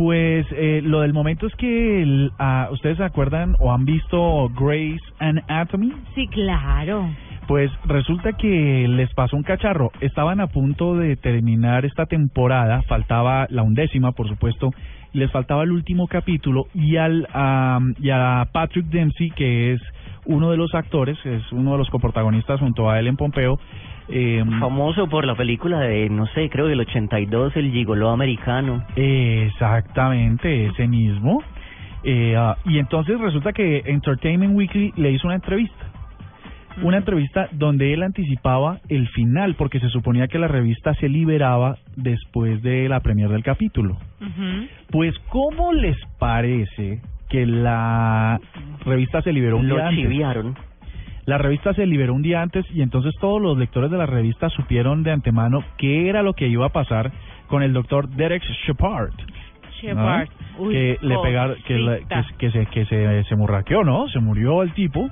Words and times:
Pues 0.00 0.46
eh, 0.52 0.80
lo 0.82 1.02
del 1.02 1.12
momento 1.12 1.46
es 1.46 1.54
que 1.56 2.00
el- 2.02 2.32
ah, 2.38 2.70
ustedes 2.72 2.96
se 2.96 3.04
acuerdan 3.04 3.54
o 3.60 3.70
han 3.70 3.84
visto 3.84 4.48
Grey's 4.58 5.02
Anatomy. 5.18 5.92
Sí, 6.14 6.26
claro. 6.28 7.06
Pues 7.46 7.70
resulta 7.84 8.32
que 8.32 8.86
les 8.88 9.12
pasó 9.12 9.36
un 9.36 9.42
cacharro. 9.42 9.92
Estaban 10.00 10.40
a 10.40 10.46
punto 10.46 10.96
de 10.96 11.16
terminar 11.16 11.84
esta 11.84 12.06
temporada, 12.06 12.80
faltaba 12.88 13.46
la 13.50 13.62
undécima, 13.62 14.12
por 14.12 14.26
supuesto, 14.26 14.70
les 15.12 15.30
faltaba 15.32 15.64
el 15.64 15.70
último 15.70 16.06
capítulo 16.08 16.68
y 16.72 16.96
al 16.96 17.28
am, 17.34 17.94
y 18.00 18.08
a 18.08 18.48
Patrick 18.52 18.86
Dempsey, 18.86 19.28
que 19.32 19.74
es 19.74 19.82
uno 20.30 20.50
de 20.50 20.56
los 20.56 20.74
actores, 20.74 21.18
es 21.26 21.42
uno 21.52 21.72
de 21.72 21.78
los 21.78 21.90
coprotagonistas 21.90 22.60
junto 22.60 22.88
a 22.88 22.98
Ellen 22.98 23.16
Pompeo. 23.16 23.58
eh, 24.08 24.44
Famoso 24.60 25.08
por 25.08 25.26
la 25.26 25.34
película 25.34 25.80
de, 25.80 26.08
no 26.08 26.26
sé, 26.28 26.48
creo 26.48 26.66
del 26.66 26.80
82, 26.80 27.56
El 27.56 27.72
Gigoló 27.72 28.10
Americano. 28.10 28.84
Exactamente, 28.96 30.66
ese 30.66 30.86
mismo. 30.86 31.42
Eh, 32.04 32.34
ah, 32.36 32.56
y 32.64 32.78
entonces 32.78 33.20
resulta 33.20 33.52
que 33.52 33.82
Entertainment 33.84 34.56
Weekly 34.56 34.92
le 34.96 35.10
hizo 35.10 35.26
una 35.26 35.36
entrevista. 35.36 35.86
Una 36.82 36.98
entrevista 36.98 37.48
donde 37.52 37.92
él 37.92 38.02
anticipaba 38.02 38.78
el 38.88 39.08
final, 39.08 39.56
porque 39.56 39.80
se 39.80 39.88
suponía 39.88 40.28
que 40.28 40.38
la 40.38 40.48
revista 40.48 40.94
se 40.94 41.08
liberaba 41.08 41.76
después 41.96 42.62
de 42.62 42.88
la 42.88 43.00
premier 43.00 43.28
del 43.28 43.42
capítulo. 43.42 43.98
Pues, 44.90 45.14
¿cómo 45.28 45.72
les 45.72 45.96
parece 46.18 47.00
que 47.30 47.46
la 47.46 48.38
revista 48.84 49.22
se 49.22 49.32
liberó 49.32 49.56
un 49.58 49.68
Lo 49.68 49.76
día 49.76 49.88
antes? 49.88 50.02
chiviaron. 50.04 50.54
La 51.26 51.38
revista 51.38 51.72
se 51.74 51.86
liberó 51.86 52.14
un 52.14 52.22
día 52.22 52.42
antes 52.42 52.64
y 52.74 52.82
entonces 52.82 53.14
todos 53.20 53.40
los 53.40 53.56
lectores 53.56 53.90
de 53.90 53.98
la 53.98 54.06
revista 54.06 54.48
supieron 54.50 55.02
de 55.02 55.12
antemano 55.12 55.62
qué 55.78 56.08
era 56.08 56.22
lo 56.22 56.34
que 56.34 56.48
iba 56.48 56.66
a 56.66 56.70
pasar 56.70 57.12
con 57.46 57.62
el 57.62 57.72
doctor 57.72 58.08
Derek 58.08 58.42
Shepard. 58.66 59.12
Shepard. 59.80 60.28
¿no? 60.58 60.64
Uy, 60.64 60.74
que 60.74 60.98
le 61.02 61.18
pegaron, 61.18 61.56
que, 61.66 61.78
la- 61.78 61.98
que, 61.98 62.22
que 62.38 62.50
se 62.50 62.66
que 62.66 62.84
se, 62.86 63.24
se 63.24 63.36
murraqueó, 63.36 63.84
¿no? 63.84 64.08
Se 64.08 64.18
murió 64.18 64.62
el 64.62 64.72
tipo 64.72 65.08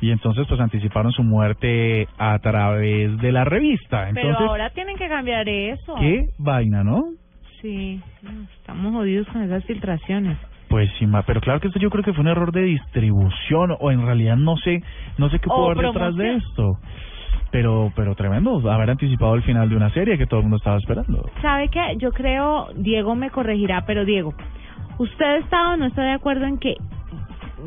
y 0.00 0.10
entonces 0.10 0.46
pues 0.48 0.58
anticiparon 0.60 1.12
su 1.12 1.22
muerte 1.22 2.08
a 2.18 2.38
través 2.38 3.16
de 3.18 3.30
la 3.32 3.44
revista. 3.44 4.08
Pero 4.14 4.28
Entonces, 4.30 4.48
ahora 4.48 4.70
tienen 4.70 4.96
que 4.96 5.08
cambiar 5.08 5.48
eso. 5.48 5.94
qué 6.00 6.26
vaina, 6.38 6.82
¿no? 6.82 7.04
Sí, 7.60 8.00
estamos 8.58 8.92
jodidos 8.92 9.26
con 9.28 9.42
esas 9.42 9.64
filtraciones. 9.66 10.36
Pues 10.72 10.90
sí, 10.98 11.06
ma, 11.06 11.22
pero 11.22 11.40
claro 11.42 11.60
que 11.60 11.66
esto 11.66 11.78
yo 11.78 11.90
creo 11.90 12.02
que 12.02 12.14
fue 12.14 12.22
un 12.22 12.28
error 12.28 12.50
de 12.50 12.62
distribución 12.62 13.76
o 13.78 13.90
en 13.90 14.06
realidad 14.06 14.36
no 14.36 14.56
sé, 14.56 14.82
no 15.18 15.28
sé 15.28 15.38
qué 15.38 15.46
pudo 15.46 15.70
haber 15.70 15.88
detrás 15.88 16.16
de 16.16 16.36
esto. 16.36 16.78
Pero 17.50 17.92
pero 17.94 18.14
tremendo 18.14 18.58
haber 18.70 18.88
anticipado 18.88 19.34
el 19.34 19.42
final 19.42 19.68
de 19.68 19.76
una 19.76 19.90
serie 19.90 20.16
que 20.16 20.26
todo 20.26 20.40
el 20.40 20.44
mundo 20.44 20.56
estaba 20.56 20.78
esperando. 20.78 21.28
¿Sabe 21.42 21.68
qué? 21.68 21.98
Yo 21.98 22.10
creo, 22.12 22.68
Diego 22.74 23.14
me 23.14 23.28
corregirá, 23.28 23.84
pero 23.86 24.06
Diego, 24.06 24.32
¿usted 24.96 25.40
está 25.40 25.74
o 25.74 25.76
no 25.76 25.84
está 25.84 26.04
de 26.04 26.12
acuerdo 26.12 26.46
en 26.46 26.56
que, 26.56 26.76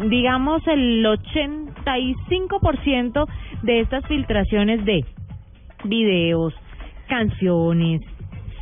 digamos, 0.09 0.67
el 0.67 1.05
85% 1.05 3.27
de 3.61 3.81
estas 3.81 4.03
filtraciones 4.07 4.83
de 4.83 5.05
videos, 5.83 6.55
canciones, 7.07 8.01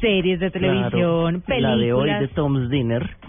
series 0.02 0.41
de 0.41 0.52
televisión, 0.52 1.39
Claro, 1.45 1.61
La 1.61 1.78
de 1.78 1.94
hoy 1.94 2.09
películas, 2.09 2.19
de 2.19 2.28
Tom's 2.28 2.69
Dinner. 2.69 3.23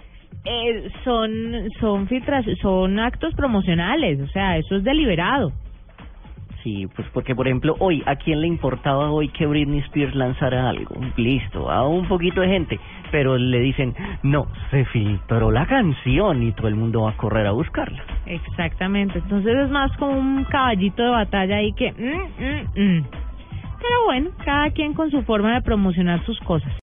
Eh, 0.45 0.91
son 1.05 1.69
son 1.81 2.07
filtraciones, 2.09 2.59
son 2.61 2.99
actos 2.99 3.35
promocionales, 3.35 4.21
o 4.21 4.27
sea, 4.29 4.59
eso 4.59 4.77
es 4.77 4.85
deliberado. 4.85 5.53
Sí, 6.63 6.89
pues 6.97 7.07
porque 7.13 7.35
por 7.35 7.47
ejemplo 7.47 7.77
hoy, 7.79 8.03
¿a 8.07 8.17
quién 8.17 8.41
le 8.41 8.47
importaba 8.47 9.11
hoy 9.11 9.29
que 9.29 9.47
Britney 9.47 9.81
Spears 9.81 10.15
lanzara 10.15 10.71
algo? 10.71 10.97
Listo, 11.17 11.71
a 11.71 11.87
un 11.87 12.09
poquito 12.09 12.41
de 12.41 12.49
gente, 12.49 12.81
pero 13.11 13.37
le 13.37 13.61
dicen, 13.61 13.95
no, 14.23 14.47
se 14.71 14.87
filtró 14.87 15.51
la 15.51 15.67
canción 15.67 16.43
y 16.43 16.53
todo 16.53 16.69
el 16.69 16.75
mundo 16.75 17.03
va 17.03 17.11
a 17.11 17.17
correr 17.19 17.47
a 17.47 17.53
buscarla. 17.53 18.03
Exactamente, 18.25 19.19
entonces 19.19 19.55
es 19.55 19.71
más 19.71 19.95
como 19.99 20.19
un 20.19 20.45
caballito 20.45 21.03
de 21.03 21.11
batalla 21.11 21.57
ahí 21.57 21.73
que... 21.75 21.93
mm, 21.93 22.43
mm, 22.43 22.99
mm. 22.99 23.07
Pero 23.85 24.05
bueno, 24.07 24.31
cada 24.47 24.71
quien 24.71 24.95
con 24.95 25.11
su 25.11 25.23
forma 25.25 25.53
de 25.53 25.61
promocionar 25.61 26.25
sus 26.25 26.41
cosas. 26.41 26.73